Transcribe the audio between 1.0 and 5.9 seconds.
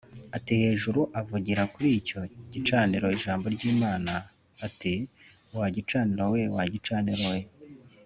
avugira kuri icyo gicaniro ijambo ry’Imana ati “Wa